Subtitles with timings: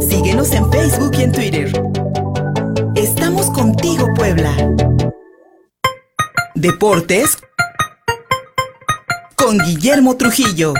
[0.00, 1.72] Síguenos en Facebook y en Twitter.
[2.94, 4.50] Estamos contigo, Puebla.
[6.54, 7.36] Deportes
[9.36, 10.72] con Guillermo Trujillo.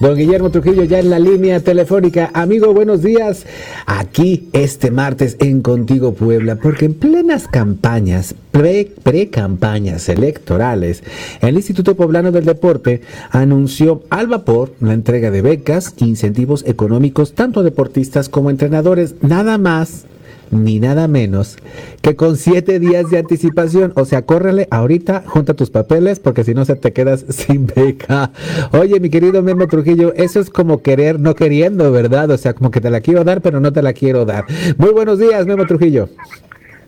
[0.00, 2.30] Don Guillermo Trujillo ya en la línea telefónica.
[2.32, 3.44] Amigo, buenos días.
[3.84, 11.02] Aquí este martes en Contigo Puebla, porque en plenas campañas, pre-campañas electorales,
[11.42, 17.60] el Instituto Poblano del Deporte anunció al vapor la entrega de becas, incentivos económicos tanto
[17.60, 19.16] a deportistas como a entrenadores.
[19.20, 20.06] Nada más
[20.50, 21.56] ni nada menos
[22.02, 23.92] que con siete días de anticipación.
[23.96, 28.32] O sea, córrele ahorita, junta tus papeles, porque si no se te quedas sin beca.
[28.72, 32.30] Oye, mi querido Memo Trujillo, eso es como querer no queriendo, ¿verdad?
[32.30, 34.44] O sea, como que te la quiero dar, pero no te la quiero dar.
[34.76, 36.08] Muy buenos días, Memo Trujillo.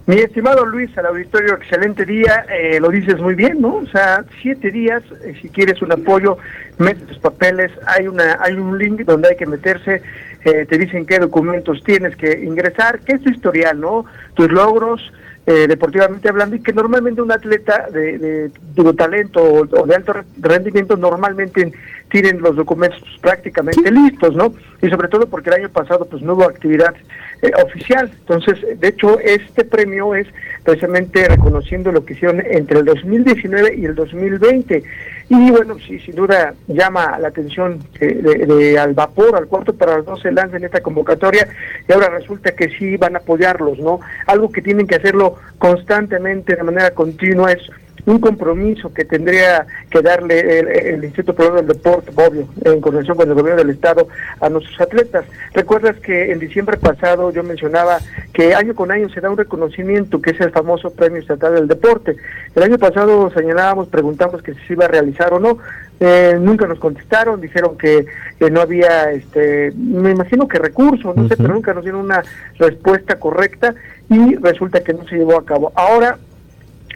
[0.05, 3.77] Mi estimado Luis, al auditorio, excelente día, eh, lo dices muy bien, ¿no?
[3.77, 6.39] O sea, siete días, eh, si quieres un apoyo,
[6.79, 10.03] mete tus papeles, hay una hay un link donde hay que meterse,
[10.45, 14.05] eh, te dicen qué documentos tienes que ingresar, qué es tu historial, ¿no?
[14.35, 15.01] Tus logros,
[15.45, 21.73] deportivamente hablando, y que normalmente un atleta de, de, talento o, de alto rendimiento normalmente
[22.13, 24.55] tienen los documentos prácticamente listos, ¿no?
[24.83, 26.95] Y sobre todo porque el año pasado pues no hubo actividad
[27.41, 28.11] eh, oficial.
[28.21, 30.29] Entonces, de hecho, este premio es
[30.63, 34.83] precisamente reconociendo lo que hicieron entre el 2019 y el 2020.
[35.31, 40.05] Y bueno, sí, sin duda llama la atención de, al vapor, al cuarto para los
[40.05, 41.49] dos se lanza en esta convocatoria
[41.89, 44.01] y ahora resulta que sí van a apoyarlos, ¿no?
[44.27, 47.63] Algo que tienen que hacerlo constantemente, de manera continua, es
[48.07, 50.59] un compromiso que tendría que darle
[50.91, 54.09] el, Instituto Pro del Deporte, obvio, en coordinación con el gobierno del Estado,
[54.41, 55.25] a nuestros atletas.
[55.53, 57.99] Recuerdas que en diciembre pasado yo mencionaba
[58.33, 61.69] que año con año se da un reconocimiento, que es el famoso Premio Estatal del
[61.69, 62.17] Deporte.
[62.55, 65.59] El año pasado señalábamos, preguntamos que si se iba a realizar o no.
[66.05, 68.05] Eh, nunca nos contestaron, dijeron que
[68.51, 72.25] no había, este, me imagino que recursos, no sé, pero nunca nos dieron una
[72.59, 73.77] respuesta correcta
[74.11, 75.71] y resulta que no se llevó a cabo.
[75.77, 76.19] Ahora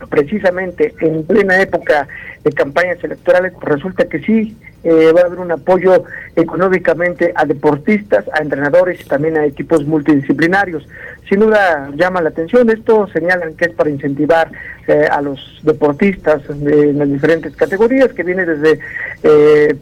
[0.09, 2.09] precisamente en plena época
[2.45, 6.05] de campañas electorales, resulta que sí eh, va a haber un apoyo
[6.37, 10.87] económicamente a deportistas, a entrenadores y también a equipos multidisciplinarios.
[11.29, 14.51] Sin duda llama la atención, esto señalan que es para incentivar
[14.87, 18.79] eh, a los deportistas en las diferentes categorías, que viene desde...
[19.23, 19.77] Eh,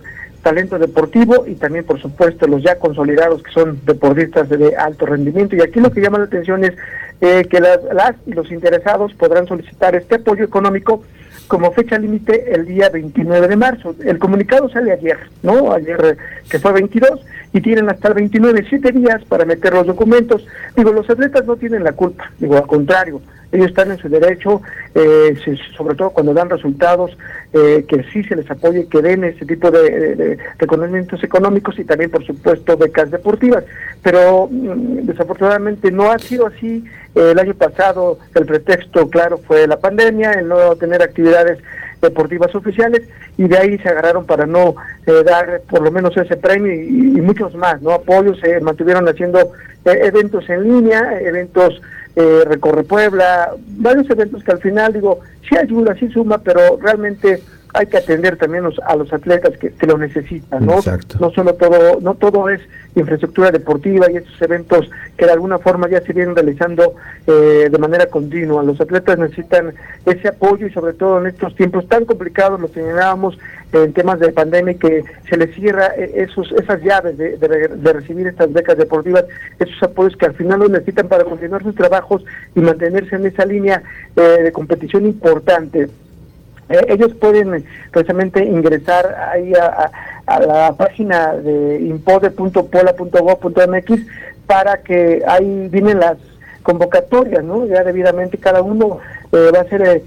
[0.45, 5.57] talento deportivo y también, por supuesto, los ya consolidados que son deportistas de alto rendimiento.
[5.57, 6.75] Y aquí lo que llama la atención es
[7.21, 11.03] eh, que las, las y los interesados podrán solicitar este apoyo económico
[11.49, 13.95] como fecha límite el día 29 de marzo.
[14.05, 15.73] El comunicado sale ayer, ¿no?
[15.73, 16.17] Ayer eh,
[16.49, 17.21] que fue 22
[17.53, 20.47] y tienen hasta el 29, siete días para meter los documentos.
[20.77, 23.21] Digo, los atletas no tienen la culpa, digo, al contrario,
[23.55, 24.61] ellos están en su derecho,
[24.95, 25.37] eh,
[25.77, 27.17] sobre todo cuando dan resultados,
[27.53, 32.11] eh, que sí se les apoye, que den ese tipo de, reconocimientos económicos y también,
[32.11, 33.65] por supuesto, becas deportivas.
[34.03, 36.85] Pero mm, desafortunadamente no ha sido así.
[37.15, 41.61] el año pasado el pretexto, claro, fue la pandemia, el no tener actividades
[42.05, 43.03] deportivas oficiales
[43.37, 44.75] y de ahí se agarraron para no
[45.07, 47.93] eh, dar por lo menos ese premio y, muchos más, ¿no?
[47.93, 49.41] Apoyos, se mantuvieron haciendo
[49.85, 51.81] eh, eventos en línea, eventos
[52.17, 57.43] eh, Recorre Puebla, varios eventos que al final digo, sí ayuda, sí suma, pero realmente
[57.75, 60.77] hay que atender también a los atletas que, lo necesitan, ¿no?
[61.21, 62.61] No solo todo, no todo es
[62.95, 66.95] infraestructura deportiva y esos eventos que de alguna forma ya se vienen realizando
[67.27, 68.63] eh, de manera continua.
[68.63, 69.75] Los atletas necesitan
[70.07, 73.37] ese apoyo y sobre todo en estos tiempos tan complicados, lo señalábamos
[73.73, 77.37] en temas de pandemia, que se les cierra eh, esos, esas llaves de,
[77.93, 79.25] recibir estas becas deportivas,
[79.59, 82.25] esos apoyos que al final los necesitan para continuar sus trabajos
[82.55, 83.83] y mantenerse en esa línea
[84.15, 85.89] eh, de competición importante.
[86.69, 89.91] Eh, ellos pueden eh, precisamente ingresar ahí a,
[90.27, 94.01] la página de impode.pola.gov.mx
[94.47, 96.17] para que ahí vienen las
[96.63, 97.67] convocatorias, ¿no?
[97.67, 99.01] Ya debidamente cada uno
[99.33, 100.03] eh, va a ser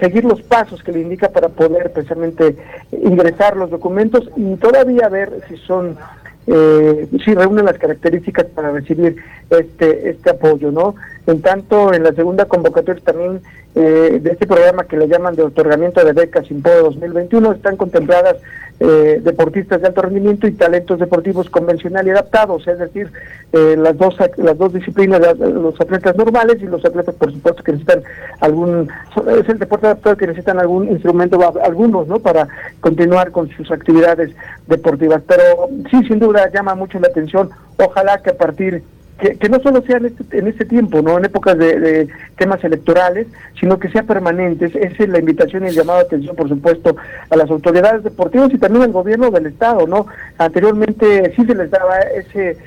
[0.00, 2.56] seguir los pasos que le indica para poder precisamente
[2.90, 5.96] ingresar los documentos y todavía ver si son
[6.46, 9.16] eh, si reúnen las características para recibir
[9.50, 10.94] este este apoyo, ¿no?
[11.26, 13.40] En tanto, en la segunda convocatoria también
[13.74, 18.36] eh, de este programa que le llaman de otorgamiento de becas Impodo 2021 están contempladas
[18.80, 23.10] eh, deportistas de alto rendimiento y talentos deportivos convencional y adaptados, es decir,
[23.52, 27.72] eh, las dos las dos disciplinas, los atletas normales y los atletas, por supuesto, que
[27.72, 28.02] necesitan
[28.40, 28.90] algún,
[29.38, 32.18] es el deporte adaptado que necesitan algún instrumento, algunos, ¿no?
[32.18, 32.48] Para
[32.80, 34.32] continuar con sus actividades
[34.66, 35.22] deportivas.
[35.26, 37.50] Pero sí, sin duda, llama mucho la atención.
[37.78, 38.82] Ojalá que a partir
[39.18, 43.28] que, no solo sea en este, en este tiempo, no en épocas de, temas electorales,
[43.58, 44.66] sino que sea permanente.
[44.66, 46.96] Esa es la invitación y el llamado de atención, por supuesto,
[47.30, 49.86] a las autoridades deportivas y también al gobierno del Estado.
[49.86, 50.06] no
[50.38, 52.58] Anteriormente sí se les daba ese,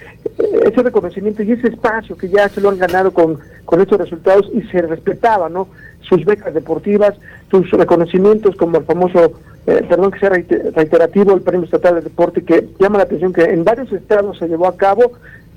[0.66, 4.50] ese reconocimiento y ese espacio que ya se lo han ganado con, con estos resultados
[4.54, 5.68] y se respetaba no
[6.02, 7.16] sus becas deportivas,
[7.52, 9.34] sus reconocimientos como el famoso
[9.68, 13.44] eh, perdón que sea reiterativo, el Premio Estatal de Deporte, que llama la atención que
[13.44, 15.12] en varios estados se llevó a cabo,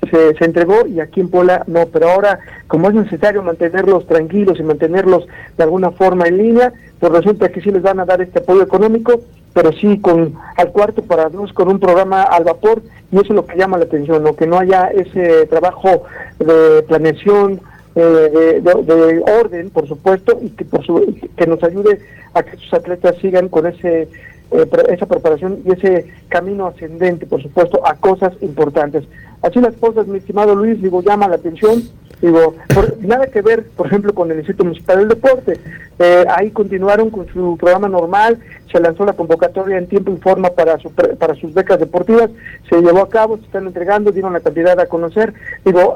[0.09, 4.59] se, se entregó y aquí en Puebla no, pero ahora como es necesario mantenerlos tranquilos
[4.59, 5.27] y mantenerlos
[5.57, 8.63] de alguna forma en línea, pues resulta que sí les van a dar este apoyo
[8.63, 9.21] económico,
[9.53, 12.81] pero sí con al cuarto para dos, con un programa al vapor,
[13.11, 14.35] y eso es lo que llama la atención, ¿no?
[14.35, 16.03] que no haya ese trabajo
[16.39, 17.59] de planeación,
[17.95, 21.99] eh, de, orden, por supuesto, y que, por su, que nos ayude
[22.33, 24.07] a que sus atletas sigan con ese
[24.51, 29.05] eh, esa preparación y ese camino ascendente, por supuesto, a cosas importantes.
[29.41, 31.81] Así las cosas, mi estimado Luis, digo, llama la atención,
[32.21, 32.55] digo,
[32.99, 35.57] nada que ver, por ejemplo, con el Instituto Municipal del Deporte.
[35.99, 38.39] Eh, ahí continuaron con su programa normal,
[38.71, 40.77] se lanzó la convocatoria en tiempo y forma para,
[41.17, 42.29] para sus becas deportivas,
[42.69, 45.33] se llevó a cabo, se están entregando, dieron la cantidad a conocer.
[45.63, 45.95] Digo,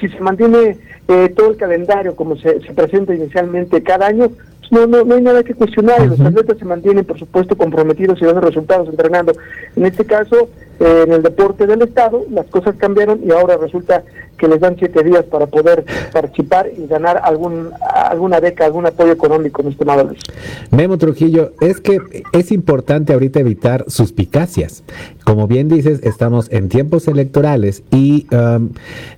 [0.00, 0.78] si se mantiene
[1.08, 4.30] eh, todo el calendario como se, se presenta inicialmente cada año,
[4.72, 6.06] no, no, no hay nada que cuestionar.
[6.06, 9.34] Los atletas se mantienen, por supuesto, comprometidos y dando resultados entrenando.
[9.76, 10.48] En este caso,
[10.80, 14.02] eh, en el deporte del Estado, las cosas cambiaron y ahora resulta
[14.38, 19.12] que les dan siete días para poder participar y ganar algún alguna beca, algún apoyo
[19.12, 20.20] económico, mi estimado Luis.
[20.70, 22.00] Memo Trujillo, es que
[22.32, 24.84] es importante ahorita evitar suspicacias.
[25.26, 28.70] Como bien dices, estamos en tiempos electorales y um,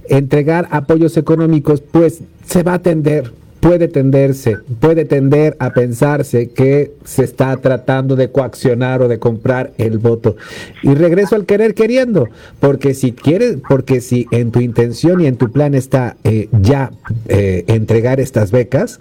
[0.09, 3.31] entregar apoyos económicos, pues se va a atender
[3.65, 9.73] puede tenderse, puede tender a pensarse que se está tratando de coaccionar o de comprar
[9.79, 10.37] el voto.
[10.83, 12.29] Y regreso al querer queriendo,
[12.61, 16.91] porque si quieres, porque si en tu intención y en tu plan está eh, ya
[17.27, 19.01] eh, entregar estas becas,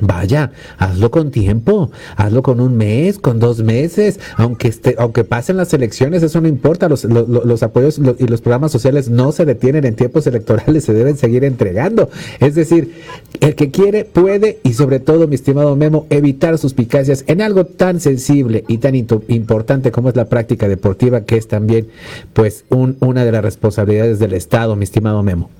[0.00, 5.56] Vaya, hazlo con tiempo, hazlo con un mes, con dos meses, aunque esté, aunque pasen
[5.56, 9.84] las elecciones, eso no importa, los, los, apoyos y los programas sociales no se detienen
[9.84, 12.08] en tiempos electorales, se deben seguir entregando.
[12.38, 12.94] Es decir,
[13.40, 18.00] el que quiere puede y sobre todo, mi estimado Memo, evitar suspicacias en algo tan
[18.00, 21.88] sensible y tan importante como es la práctica deportiva, que es también
[22.32, 25.50] pues un, una de las responsabilidades del Estado, mi estimado Memo.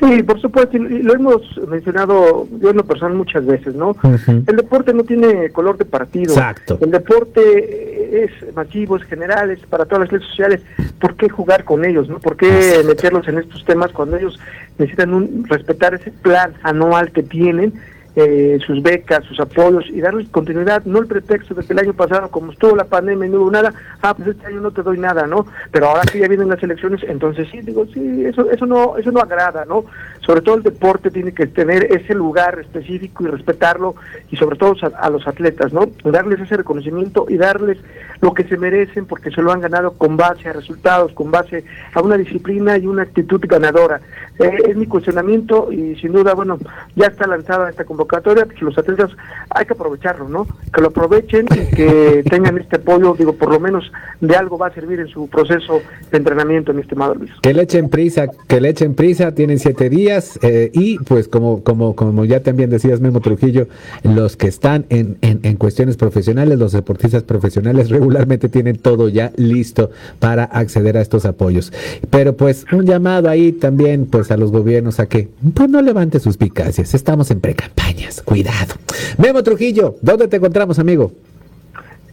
[0.00, 3.94] Sí, por supuesto, y lo hemos mencionado yo en lo personal muchas veces, ¿no?
[4.26, 6.34] El deporte no tiene color de partido.
[6.34, 6.78] Exacto.
[6.80, 10.62] El deporte es masivo, es general, es para todas las redes sociales.
[10.98, 12.18] ¿Por qué jugar con ellos, no?
[12.18, 14.38] ¿Por qué meterlos en estos temas cuando ellos
[14.78, 17.74] necesitan un, respetar ese plan anual que tienen
[18.16, 21.94] eh, sus becas, sus apoyos y darles continuidad, no el pretexto de que el año
[21.94, 24.84] pasado, como estuvo la pandemia y no hubo nada, ah, pues este año no te
[24.84, 25.46] doy nada, ¿no?
[25.72, 29.10] Pero ahora que ya vienen las elecciones, entonces sí, digo, sí, eso, eso no, eso
[29.10, 29.86] no agrada, ¿no?
[30.24, 33.96] Sobre todo el deporte tiene que tener ese lugar específico y respetarlo,
[34.30, 35.88] y sobre todo a, los atletas, ¿no?
[36.04, 37.78] Darles ese reconocimiento y darles
[38.20, 41.64] lo que se merecen porque se lo han ganado con base a resultados, con base
[41.92, 44.00] a una disciplina y una actitud ganadora.
[44.38, 46.58] Eh, es mi cuestionamiento y sin duda, bueno,
[46.94, 49.10] ya está lanzada esta convocatoria convocatoria, pues los atletas
[49.50, 50.46] hay que aprovecharlo, ¿no?
[50.72, 53.90] Que lo aprovechen y que tengan este apoyo, digo, por lo menos
[54.20, 55.80] de algo va a servir en su proceso
[56.10, 57.30] de entrenamiento, mi estimado Luis.
[57.42, 61.62] Que le echen prisa, que le echen prisa, tienen siete días eh, y pues como,
[61.62, 63.68] como, como ya también decías Memo Trujillo,
[64.02, 69.32] los que están en, en, en cuestiones profesionales, los deportistas profesionales regularmente tienen todo ya
[69.36, 71.72] listo para acceder a estos apoyos.
[72.10, 76.20] Pero pues un llamado ahí también pues a los gobiernos a que pues no levante
[76.20, 77.93] suspicacias, estamos en pre-campaña.
[78.24, 78.74] Cuidado.
[79.18, 81.12] Memo Trujillo, ¿dónde te encontramos, amigo?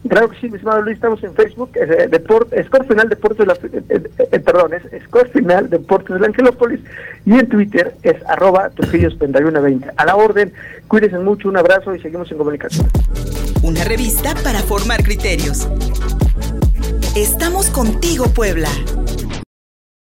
[0.08, 2.10] Claro que sí, mi estimado Luis, estamos en Facebook, eh,
[2.66, 3.46] Score Final Deportes,
[3.88, 6.80] eh, eh, perdón, es Score Final Deportes de Angelópolis,
[7.24, 9.90] y en Twitter es arroba Trujillos 3120.
[9.96, 10.52] A la orden,
[10.88, 12.88] cuídense mucho, un abrazo y seguimos en comunicación.
[13.62, 15.68] Una revista para formar criterios.
[17.14, 18.70] Estamos contigo, Puebla.